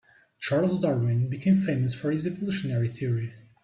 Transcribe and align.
Charles 0.39 0.79
Darwin 0.79 1.29
became 1.29 1.61
famous 1.61 1.93
for 1.93 2.09
his 2.09 2.25
evolutionary 2.25 2.87
theory. 2.87 3.35